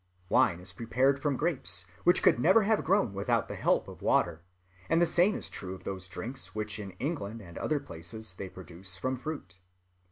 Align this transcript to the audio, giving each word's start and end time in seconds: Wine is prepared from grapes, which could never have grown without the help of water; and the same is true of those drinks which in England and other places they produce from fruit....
Wine 0.29 0.59
is 0.59 0.73
prepared 0.73 1.21
from 1.21 1.37
grapes, 1.37 1.85
which 2.05 2.23
could 2.23 2.39
never 2.39 2.63
have 2.63 2.83
grown 2.83 3.13
without 3.13 3.47
the 3.47 3.53
help 3.55 3.87
of 3.87 4.01
water; 4.01 4.41
and 4.89 4.99
the 4.99 5.05
same 5.05 5.35
is 5.35 5.47
true 5.47 5.75
of 5.75 5.83
those 5.83 6.07
drinks 6.07 6.55
which 6.55 6.79
in 6.79 6.89
England 6.97 7.39
and 7.39 7.55
other 7.59 7.79
places 7.79 8.33
they 8.33 8.49
produce 8.49 8.97
from 8.97 9.15
fruit.... 9.15 9.59